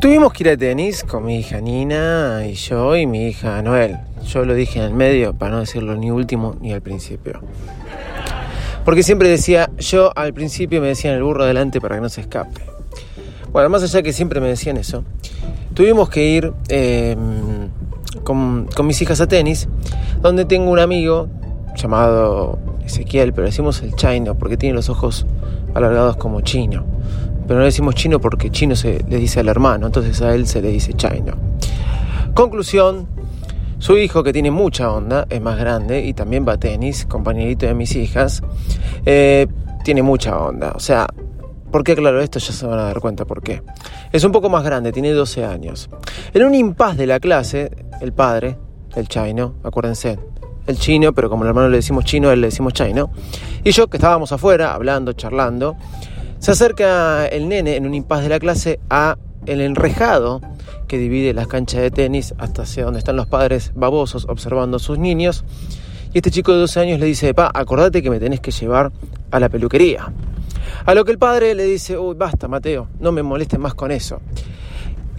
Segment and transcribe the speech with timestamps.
[0.00, 3.98] Tuvimos que ir a tenis con mi hija Nina y yo y mi hija Noel.
[4.26, 7.42] Yo lo dije en el medio para no decirlo ni último ni al principio.
[8.82, 12.22] Porque siempre decía, yo al principio me decían el burro adelante para que no se
[12.22, 12.62] escape.
[13.52, 15.04] Bueno, más allá que siempre me decían eso,
[15.74, 16.52] tuvimos que ir
[18.24, 19.68] con, con mis hijas a tenis,
[20.22, 21.28] donde tengo un amigo
[21.76, 25.26] llamado Ezequiel, pero decimos el chino porque tiene los ojos
[25.74, 26.86] alargados como chino.
[27.50, 30.46] Pero no le decimos chino porque chino se le dice al hermano, entonces a él
[30.46, 31.32] se le dice chino.
[32.32, 33.08] Conclusión,
[33.80, 37.66] su hijo que tiene mucha onda, es más grande y también va a tenis, compañerito
[37.66, 38.40] de mis hijas,
[39.04, 39.48] eh,
[39.82, 40.74] tiene mucha onda.
[40.76, 41.08] O sea,
[41.72, 42.38] ¿por qué aclaro esto?
[42.38, 43.64] Ya se van a dar cuenta por qué.
[44.12, 45.90] Es un poco más grande, tiene 12 años.
[46.32, 48.58] En un impas de la clase, el padre,
[48.94, 50.20] el chino, acuérdense,
[50.68, 53.10] el chino, pero como al hermano le decimos chino, él le decimos chino,
[53.64, 55.76] y yo que estábamos afuera, hablando, charlando,
[56.40, 60.40] se acerca el nene en un impas de la clase a el enrejado
[60.88, 64.80] que divide las canchas de tenis hasta hacia donde están los padres babosos observando a
[64.80, 65.44] sus niños.
[66.12, 68.90] Y este chico de 12 años le dice, pa, acordate que me tenés que llevar
[69.30, 70.12] a la peluquería.
[70.86, 73.90] A lo que el padre le dice, uy, basta, Mateo, no me molestes más con
[73.90, 74.20] eso.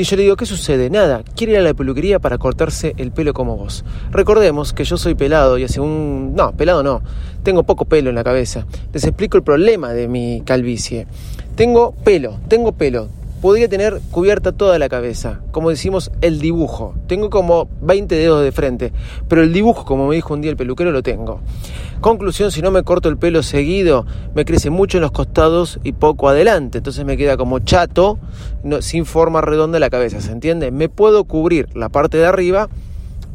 [0.00, 0.88] Y yo le digo, ¿qué sucede?
[0.88, 3.84] Nada, quiere ir a la peluquería para cortarse el pelo como vos.
[4.10, 6.34] Recordemos que yo soy pelado y hace un...
[6.34, 7.02] No, pelado no.
[7.42, 8.64] Tengo poco pelo en la cabeza.
[8.94, 11.06] Les explico el problema de mi calvicie.
[11.54, 13.08] Tengo pelo, tengo pelo.
[13.40, 15.40] Podría tener cubierta toda la cabeza.
[15.50, 16.94] Como decimos, el dibujo.
[17.06, 18.92] Tengo como 20 dedos de frente.
[19.28, 21.40] Pero el dibujo, como me dijo un día el peluquero, lo tengo.
[22.00, 25.92] Conclusión, si no me corto el pelo seguido, me crece mucho en los costados y
[25.92, 26.78] poco adelante.
[26.78, 28.18] Entonces me queda como chato,
[28.80, 30.70] sin forma redonda la cabeza, ¿se entiende?
[30.70, 32.68] Me puedo cubrir la parte de arriba,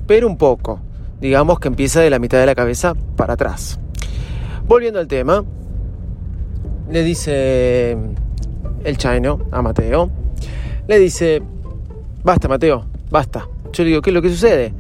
[0.08, 0.80] pero un poco.
[1.20, 3.80] Digamos que empieza de la mitad de la cabeza para atrás.
[4.68, 5.44] Volviendo al tema,
[6.92, 7.98] le dice
[8.86, 10.10] el chino a Mateo,
[10.88, 11.42] le dice,
[12.24, 13.48] basta Mateo, basta.
[13.74, 14.74] Yo le digo, ¿qué es lo que sucede?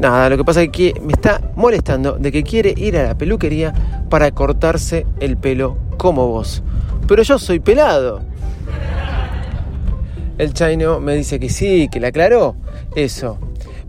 [0.00, 3.14] Nada, lo que pasa es que me está molestando de que quiere ir a la
[3.16, 3.72] peluquería
[4.10, 6.62] para cortarse el pelo como vos.
[7.06, 8.20] Pero yo soy pelado.
[10.38, 12.56] El chino me dice que sí, que le aclaró
[12.96, 13.38] eso.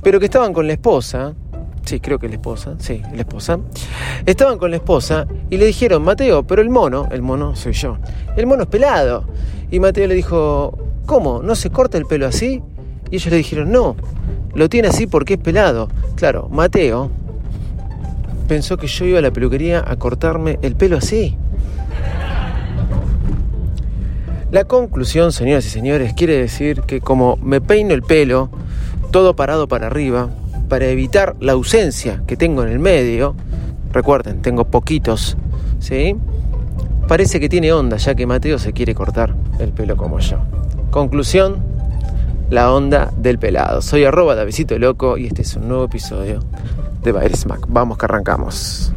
[0.04, 1.34] Pero que estaban con la esposa.
[1.86, 2.76] Sí, creo que la esposa.
[2.80, 3.60] Sí, la esposa.
[4.26, 7.98] Estaban con la esposa y le dijeron, Mateo, pero el mono, el mono soy yo.
[8.38, 9.26] El mono es pelado.
[9.70, 11.42] Y Mateo le dijo, ¿cómo?
[11.44, 12.62] ¿No se corta el pelo así?
[13.12, 13.96] Y ellos le dijeron, no,
[14.54, 15.90] lo tiene así porque es pelado.
[16.16, 17.12] Claro, Mateo
[18.48, 21.38] pensó que yo iba a la peluquería a cortarme el pelo así.
[24.52, 28.52] La conclusión, señoras y señores, quiere decir que como me peino el pelo,
[29.10, 30.30] todo parado para arriba,
[30.68, 33.36] para evitar la ausencia que tengo en el medio,
[33.92, 35.38] recuerden, tengo poquitos,
[35.80, 36.16] ¿sí?
[37.08, 40.40] Parece que tiene onda, ya que Mateo se quiere cortar el pelo como yo.
[40.90, 41.58] Conclusión,
[42.50, 43.82] la onda del pelado.
[43.82, 46.40] Soy arroba Davidito Loco y este es un nuevo episodio
[47.04, 47.66] de Baile Smack.
[47.68, 48.94] Vamos que arrancamos.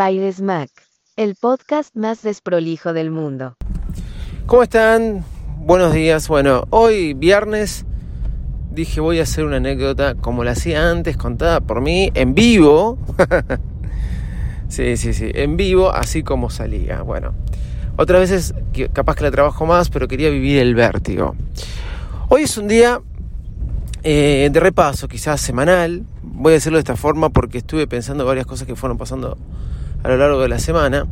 [0.00, 0.70] Baile Smack,
[1.16, 3.58] el podcast más desprolijo del mundo.
[4.46, 5.26] ¿Cómo están?
[5.58, 6.26] Buenos días.
[6.26, 7.84] Bueno, hoy viernes
[8.70, 12.96] dije voy a hacer una anécdota como la hacía antes, contada por mí en vivo.
[14.68, 17.02] sí, sí, sí, en vivo, así como salía.
[17.02, 17.34] Bueno,
[17.98, 18.54] otras veces
[18.94, 21.36] capaz que la trabajo más, pero quería vivir el vértigo.
[22.30, 23.02] Hoy es un día
[24.02, 26.04] eh, de repaso, quizás semanal.
[26.22, 29.36] Voy a hacerlo de esta forma porque estuve pensando varias cosas que fueron pasando
[30.02, 31.06] a lo largo de la semana.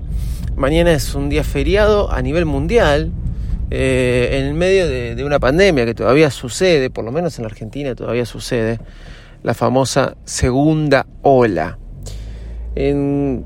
[0.56, 3.12] Mañana es un día feriado a nivel mundial,
[3.70, 7.49] eh, en el medio de, una pandemia que todavía sucede, por lo menos en la
[7.49, 8.81] Argentina todavía sucede,
[9.43, 11.79] la famosa segunda ola.
[12.75, 13.44] En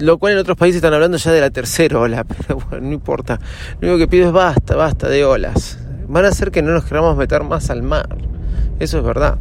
[0.00, 2.92] lo cual en otros países están hablando ya de la tercera ola, pero bueno, no
[2.92, 3.38] importa.
[3.80, 5.78] Lo único que pido es basta, basta de olas.
[6.08, 8.08] Van a hacer que no nos queramos meter más al mar.
[8.80, 9.38] Eso es verdad.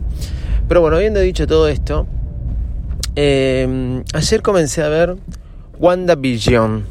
[0.67, 2.05] Pero bueno, habiendo dicho todo esto,
[3.15, 5.15] eh, ayer comencé a ver
[5.79, 6.83] WandaVision.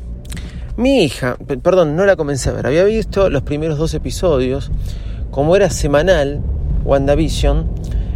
[0.77, 4.71] Mi hija, perdón, no la comencé a ver, había visto los primeros dos episodios,
[5.31, 6.41] como era semanal,
[6.85, 7.67] WandaVision,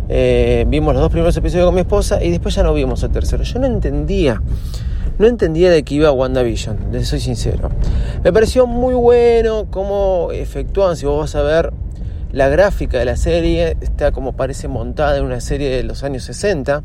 [0.09, 3.11] eh, vimos los dos primeros episodios con mi esposa y después ya no vimos el
[3.11, 3.43] tercero.
[3.43, 4.41] Yo no entendía,
[5.19, 7.71] no entendía de qué iba WandaVision, les soy sincero.
[8.23, 11.73] Me pareció muy bueno cómo efectúan, si vos vas a ver
[12.31, 16.23] la gráfica de la serie, está como parece montada en una serie de los años
[16.25, 16.83] 60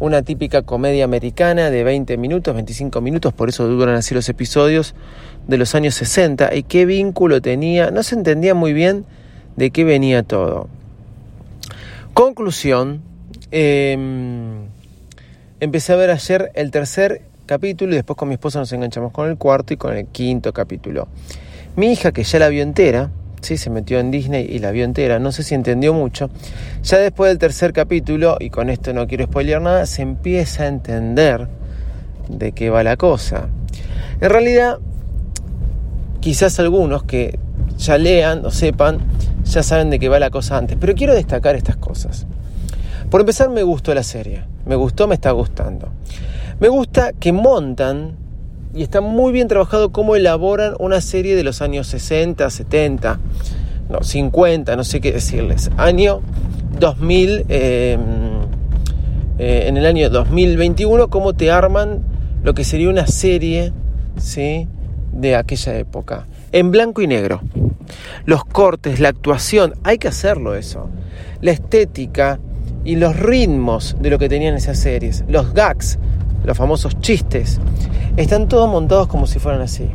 [0.00, 4.94] una típica comedia americana de 20 minutos, 25 minutos, por eso duran así los episodios
[5.46, 9.04] de los años 60 y qué vínculo tenía, no se entendía muy bien
[9.56, 10.68] de qué venía todo.
[12.14, 13.02] Conclusión,
[13.50, 14.66] em,
[15.60, 19.28] empecé a ver ayer el tercer capítulo y después con mi esposa nos enganchamos con
[19.28, 21.08] el cuarto y con el quinto capítulo.
[21.76, 23.10] Mi hija, que ya la vio entera,
[23.40, 23.56] ¿sí?
[23.56, 26.30] se metió en Disney y la vio entera, no sé si entendió mucho.
[26.82, 30.66] Ya después del tercer capítulo, y con esto no quiero spoilear nada, se empieza a
[30.66, 31.48] entender
[32.28, 33.48] de qué va la cosa.
[34.20, 34.78] En realidad,
[36.20, 37.38] quizás algunos que
[37.78, 38.98] ya lean o sepan,
[39.44, 42.26] ya saben de qué va la cosa antes, pero quiero destacar estas cosas.
[43.10, 45.88] Por empezar, me gustó la serie, me gustó, me está gustando.
[46.60, 48.16] Me gusta que montan
[48.74, 53.18] y está muy bien trabajado cómo elaboran una serie de los años 60, 70,
[53.88, 55.70] no, 50, no sé qué decirles.
[55.76, 56.20] Año
[56.78, 58.00] 2000, em,
[59.38, 62.02] eh, en el año 2021, cómo te arman
[62.42, 63.72] lo que sería una serie
[64.18, 64.68] ¿sí?
[65.12, 66.26] de aquella época.
[66.52, 67.40] En blanco y negro.
[68.24, 70.88] Los cortes, la actuación, hay que hacerlo eso.
[71.40, 72.38] La estética
[72.84, 75.24] y los ritmos de lo que tenían esas series.
[75.28, 75.98] Los gags,
[76.44, 77.60] los famosos chistes,
[78.16, 79.90] están todos montados como si fueran así.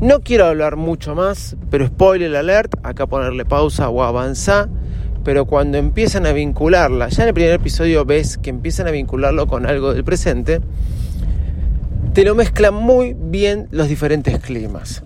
[0.00, 4.68] No quiero hablar mucho más, pero spoiler alert, acá ponerle pausa o avanzar,
[5.24, 9.46] pero cuando empiezan a vincularla, ya en el primer episodio ves que empiezan a vincularlo
[9.46, 10.60] con algo del presente,
[12.14, 15.02] te lo mezclan muy bien los diferentes climas.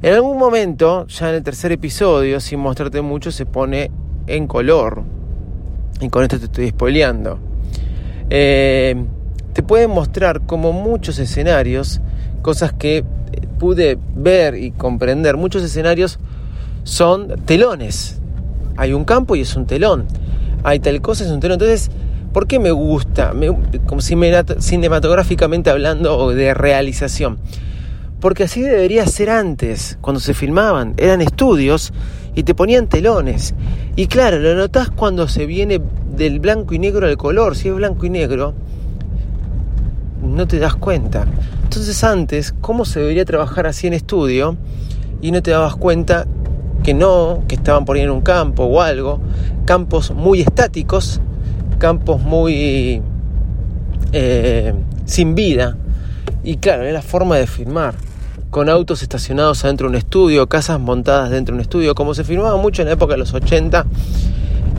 [0.00, 3.90] En algún momento, ya en el tercer episodio, sin mostrarte mucho, se pone
[4.28, 5.02] en color.
[6.00, 7.47] Y con esto te estoy spoileando.
[8.30, 8.94] Eh,
[9.52, 12.00] te pueden mostrar como muchos escenarios,
[12.42, 13.04] cosas que
[13.58, 16.18] pude ver y comprender, muchos escenarios
[16.84, 18.20] son telones.
[18.76, 20.06] Hay un campo y es un telón.
[20.62, 21.54] Hay tal cosa, es un telón.
[21.54, 21.90] Entonces,
[22.32, 23.32] ¿por qué me gusta?
[23.86, 27.38] como cinematográficamente hablando o de realización.
[28.20, 30.94] Porque así debería ser antes, cuando se filmaban.
[30.96, 31.92] Eran estudios
[32.34, 33.54] y te ponían telones.
[33.96, 35.80] Y claro, lo notas cuando se viene
[36.18, 37.56] del blanco y negro al color.
[37.56, 38.52] Si es blanco y negro,
[40.22, 41.26] no te das cuenta.
[41.62, 44.56] Entonces antes, ¿cómo se debería trabajar así en estudio?
[45.22, 46.26] Y no te dabas cuenta
[46.82, 49.20] que no, que estaban poniendo un campo o algo.
[49.64, 51.20] Campos muy estáticos,
[51.78, 53.00] campos muy
[54.12, 54.74] eh,
[55.04, 55.76] sin vida.
[56.42, 57.94] Y claro, era la forma de filmar.
[58.50, 62.24] Con autos estacionados adentro de un estudio, casas montadas dentro de un estudio, como se
[62.24, 63.84] filmaba mucho en la época de los 80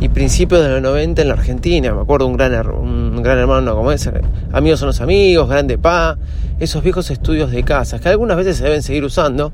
[0.02, 1.94] y principios de los 90 en la Argentina.
[1.94, 4.12] Me acuerdo un gran, un gran hermano como ese,
[4.52, 6.18] Amigos son los amigos, Grande Pa,
[6.60, 9.52] esos viejos estudios de casas que algunas veces se deben seguir usando,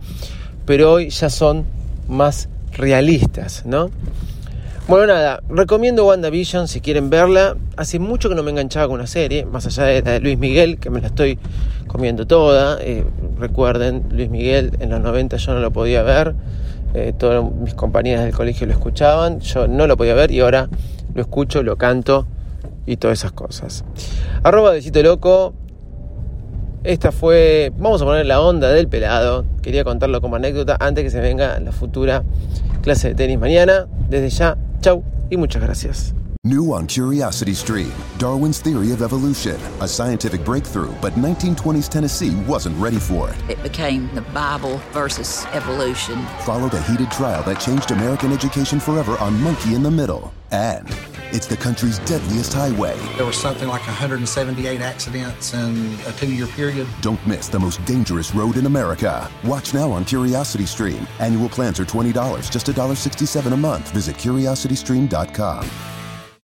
[0.66, 1.66] pero hoy ya son
[2.08, 3.90] más realistas, ¿no?
[4.88, 7.58] Bueno, nada, recomiendo WandaVision si quieren verla.
[7.76, 10.78] Hace mucho que no me enganchaba con una serie, más allá de, de Luis Miguel,
[10.78, 11.40] que me la estoy
[11.88, 12.78] comiendo toda.
[12.82, 13.04] Eh,
[13.40, 16.36] recuerden, Luis Miguel en los 90 yo no lo podía ver
[16.96, 20.70] eh, todas mis compañeras del colegio lo escuchaban, yo no lo podía ver y ahora
[21.14, 22.26] lo escucho, lo canto
[22.86, 23.84] y todas esas cosas.
[24.44, 25.54] Arroba Besito Loco.
[26.86, 29.44] Esta fue, vamos a poner la onda del pelado.
[29.62, 32.24] Quería contarlo como anécdota antes que se venga la futura
[32.82, 33.88] clase de tenis mañana.
[34.08, 36.16] Desde ya, chau y muchas gracias.
[36.46, 42.78] New on Curiosity Stream Darwin's Theory of Evolution, a scientific breakthrough, but 1920s Tennessee wasn't
[42.80, 43.50] ready for it.
[43.50, 46.24] It became the Bible versus evolution.
[46.42, 50.32] Followed a heated trial that changed American education forever on Monkey in the Middle.
[50.52, 50.88] And
[51.32, 52.96] it's the country's deadliest highway.
[53.18, 56.86] There was something like 178 accidents in a two year period.
[57.02, 59.32] Don't miss the most dangerous road in America.
[59.44, 61.08] Watch now on Curiosity Stream.
[61.20, 63.90] Annual plans are $20, just $1.67 a month.
[63.90, 65.95] Visit curiositystream.com.